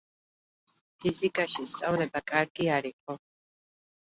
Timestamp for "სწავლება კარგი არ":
1.73-2.91